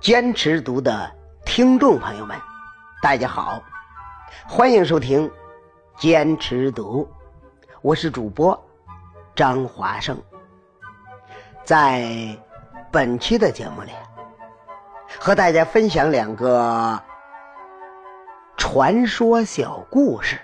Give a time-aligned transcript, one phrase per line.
[0.00, 1.14] 坚持读的
[1.44, 2.34] 听众朋友们，
[3.02, 3.62] 大家好，
[4.48, 5.30] 欢迎收听
[5.98, 7.06] 坚持读，
[7.82, 8.58] 我是主播
[9.34, 10.16] 张华胜。
[11.64, 12.08] 在
[12.90, 13.90] 本期的节目里，
[15.20, 16.98] 和大家分享两个
[18.56, 20.40] 传说小故事。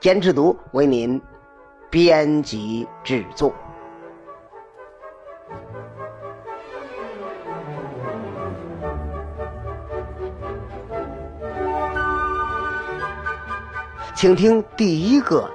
[0.00, 1.22] 坚持读为您
[1.88, 3.54] 编辑制作。
[14.20, 15.50] 请听第一个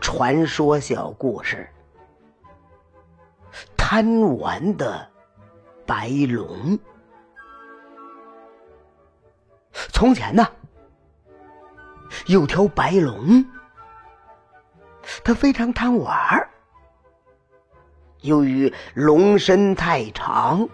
[0.00, 1.68] 传说小故事：
[3.76, 5.06] 贪玩的
[5.84, 6.78] 白龙。
[9.92, 10.48] 从前呢，
[12.24, 13.44] 有条白龙，
[15.22, 16.48] 它非常贪玩儿。
[18.22, 20.70] 由于龙身太长，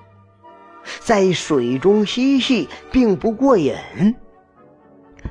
[1.01, 3.75] 在水中嬉戏并不过瘾，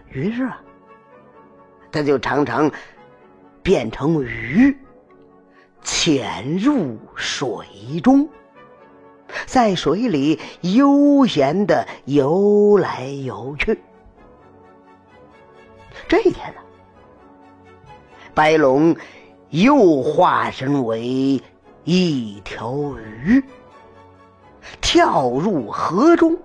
[0.09, 0.59] 于是啊。
[1.93, 2.71] 他就常常
[3.61, 4.75] 变成鱼，
[5.83, 7.55] 潜入水
[8.03, 8.27] 中，
[9.45, 13.79] 在水里悠闲的游来游去。
[16.07, 16.61] 这一天呢，
[18.33, 18.95] 白龙
[19.51, 21.39] 又化身为
[21.83, 23.43] 一条鱼，
[24.81, 26.35] 跳入河中，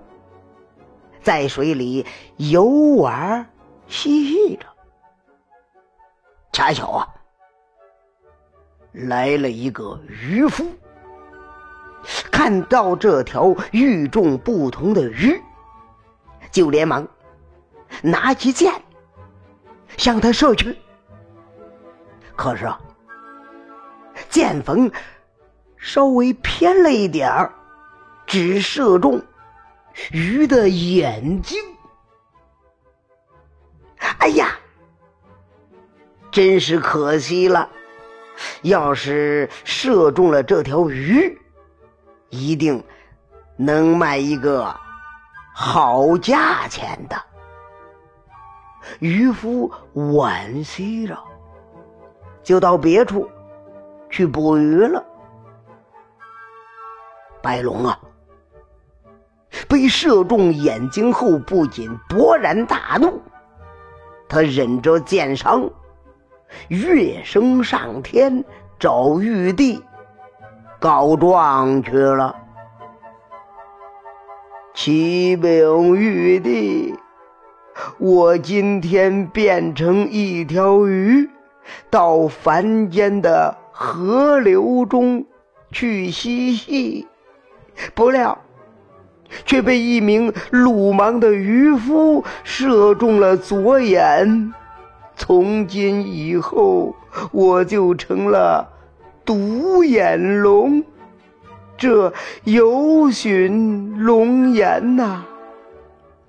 [1.23, 2.05] 在水里
[2.37, 3.49] 游玩
[3.87, 4.67] 嬉戏着。
[6.51, 7.07] 恰巧啊，
[8.91, 10.65] 来了一个渔夫，
[12.31, 15.41] 看到这条与众不同的鱼，
[16.51, 17.07] 就连忙
[18.01, 18.73] 拿起箭
[19.95, 20.77] 向他射去。
[22.35, 22.79] 可是啊，
[24.29, 24.91] 箭锋
[25.77, 27.53] 稍微偏了一点儿，
[28.25, 29.21] 只射中
[30.11, 31.57] 鱼的眼睛。
[34.17, 34.57] 哎呀！
[36.31, 37.67] 真是可惜了，
[38.61, 41.37] 要是射中了这条鱼，
[42.29, 42.83] 一定
[43.55, 44.73] 能卖一个
[45.53, 47.15] 好价钱的。
[48.99, 51.17] 渔夫惋惜着，
[52.43, 53.29] 就到别处
[54.09, 55.03] 去捕鱼了。
[57.41, 57.99] 白龙啊，
[59.67, 63.21] 被射中眼睛后，不仅勃然大怒，
[64.27, 65.69] 他忍着箭伤。
[66.67, 68.43] 跃升上天，
[68.79, 69.81] 找玉帝
[70.79, 72.35] 告状去了。
[74.73, 76.93] 启禀玉帝，
[77.97, 81.29] 我今天变成一条鱼，
[81.89, 85.25] 到凡间的河流中
[85.71, 87.07] 去嬉戏，
[87.93, 88.37] 不料
[89.45, 94.53] 却被一名鲁莽的渔夫射中了左眼。
[95.19, 96.95] 从今以后，
[97.31, 98.65] 我就成了
[99.25, 100.81] 独眼龙，
[101.77, 102.11] 这
[102.45, 105.25] 有损龙颜呐！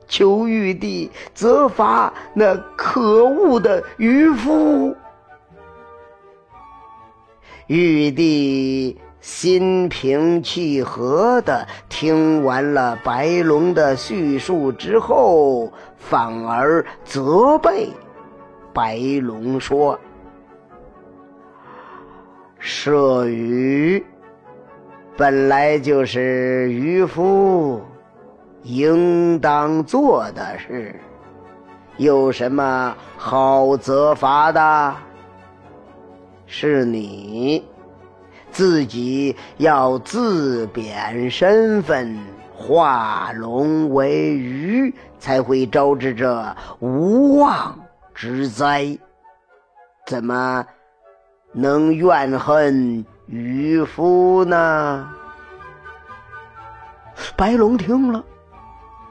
[0.08, 4.94] 求玉帝责罚那可恶的渔夫。
[7.68, 17.88] 玉帝心平气和的听完了白龙的叙述之后，反而责备。
[18.72, 19.98] 白龙说
[22.58, 24.04] ：“射鱼
[25.16, 27.82] 本来就是渔夫
[28.62, 30.94] 应当做的事，
[31.96, 34.96] 有什么好责罚的？
[36.46, 37.64] 是你
[38.50, 42.16] 自己要自贬身份，
[42.54, 47.76] 化龙为鱼，才会招致这无妄。”
[48.20, 48.98] 之灾，
[50.04, 50.66] 怎么
[51.52, 55.10] 能怨恨渔夫呢？
[57.34, 58.22] 白龙听了，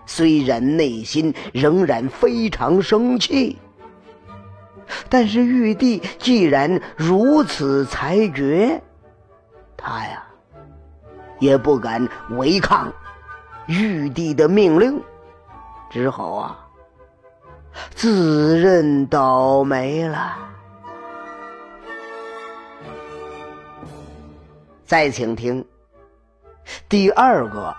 [0.05, 3.57] 虽然内心仍然非常生气，
[5.09, 8.79] 但是玉帝既然如此裁决，
[9.75, 10.23] 他呀
[11.39, 12.07] 也不敢
[12.37, 12.93] 违抗
[13.65, 15.01] 玉帝的命令，
[15.89, 16.68] 只好啊。
[17.95, 20.37] 自认倒霉了。
[24.85, 25.63] 再请听
[26.87, 27.75] 第二个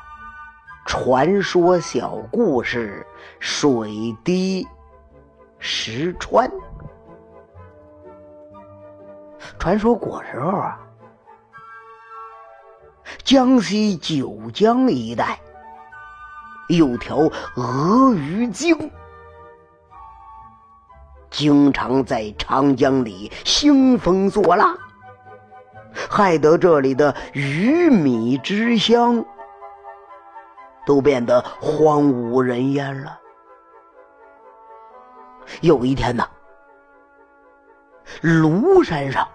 [0.87, 3.05] 传说小故事：
[3.39, 4.67] 水滴
[5.59, 6.51] 石穿。
[9.59, 10.79] 传说古时候啊，
[13.25, 15.39] 江西九江一带
[16.69, 17.17] 有条
[17.57, 18.91] 鳄鱼精，
[21.31, 24.77] 经常在长江里兴风作浪，
[26.09, 29.25] 害得这里的鱼米之乡
[30.85, 33.19] 都变得荒无人烟了。
[35.61, 36.29] 有一天呢，
[38.23, 39.27] 庐山上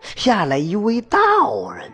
[0.00, 1.90] 下来一位道人。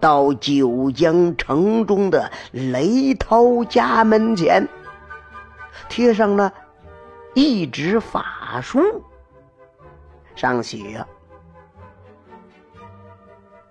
[0.00, 4.68] 到九江城中的雷涛家门前，
[5.88, 6.52] 贴上了
[7.34, 8.80] 一纸法书，
[10.34, 11.04] 上写：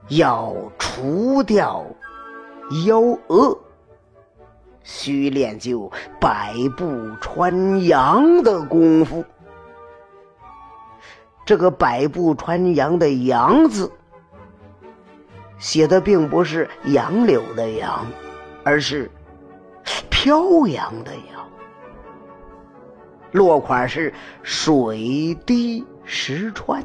[0.10, 1.86] 要除掉
[2.86, 3.58] 妖恶，
[4.84, 9.26] 需练就百步穿杨的功夫。
[11.46, 13.92] 这个“百步穿杨”的“杨”字。
[15.58, 18.06] 写的并不是杨柳的杨，
[18.64, 19.10] 而是
[20.10, 21.50] 飘扬的扬。
[23.32, 24.14] 落款是
[24.44, 26.84] 水滴石穿。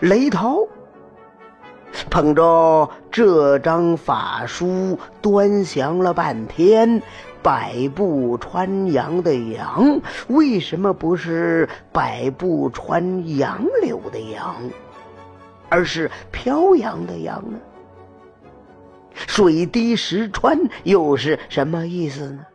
[0.00, 0.58] 雷涛
[2.10, 7.02] 捧着这张法书端详了半天，
[7.42, 14.56] 百步穿杨的杨，为什么不是百步穿杨柳的杨？
[15.70, 17.58] 而是飘扬的扬呢？
[19.14, 22.46] 水滴石穿又是什么意思呢？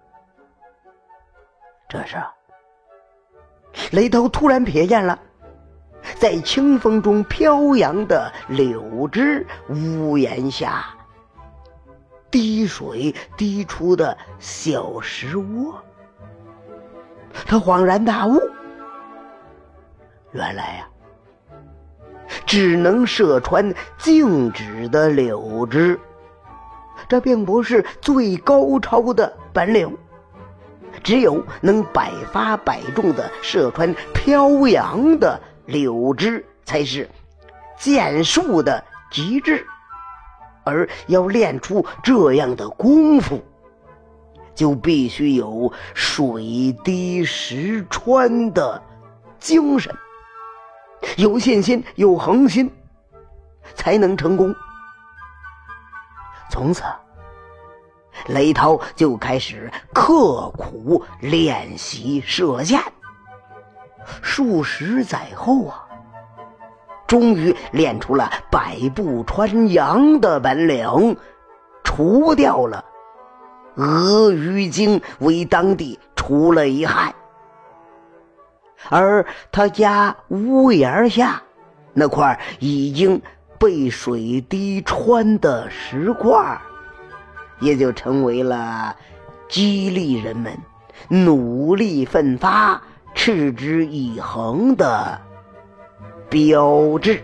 [1.93, 2.17] 这时，
[3.91, 5.19] 雷涛突然瞥见了
[6.15, 10.85] 在清风中飘扬的柳枝屋檐下
[12.31, 15.79] 滴水滴出的小石窝，
[17.45, 18.41] 他恍然大悟，
[20.31, 20.87] 原来呀。
[22.47, 25.99] 只能射穿静止的柳枝，
[27.07, 29.95] 这并不是最高超的本领。
[31.03, 37.09] 只有能百发百中的射穿飘扬的柳枝，才是
[37.77, 39.67] 剑术的极致。
[40.63, 43.43] 而要练出这样的功夫，
[44.55, 48.81] 就必须有水滴石穿的
[49.39, 49.93] 精神。
[51.17, 52.71] 有信心，有恒心，
[53.75, 54.55] 才能成功。
[56.49, 56.81] 从此，
[58.27, 62.79] 雷涛就开始刻苦练习射箭。
[64.21, 65.87] 数十载后啊，
[67.07, 71.15] 终于练出了百步穿杨的本领，
[71.83, 72.83] 除掉了
[73.75, 77.13] 鳄鱼精，为当地除了一害。
[78.89, 81.41] 而他家屋檐下
[81.93, 83.21] 那块已经
[83.57, 86.61] 被水滴穿的石块，
[87.63, 88.95] 也就成为了
[89.49, 90.57] 激励人们
[91.07, 92.81] 努力奋发、
[93.15, 95.19] 持之以恒的
[96.29, 97.23] 标志。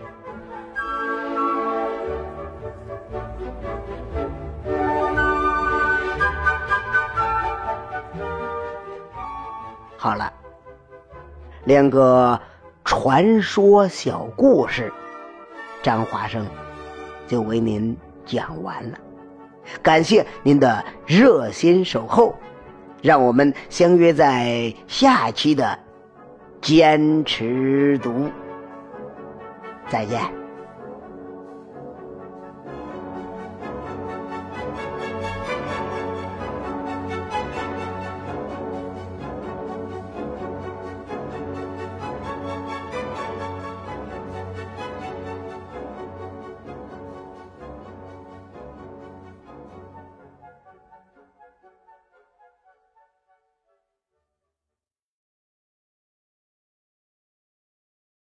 [9.96, 10.32] 好了。
[11.64, 12.40] 两个
[12.86, 14.90] 传说小故事，
[15.82, 16.46] 张华生
[17.28, 17.94] 就为您
[18.24, 18.98] 讲完了。
[19.82, 22.34] 感谢您的热心守候，
[23.02, 25.78] 让我们相约在下期的
[26.60, 28.30] 坚持读。
[29.88, 30.39] 再见。